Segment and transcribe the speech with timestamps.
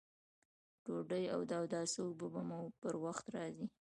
[0.83, 3.65] ډوډۍ او د اوداسه اوبه به مو پر وخت راځي!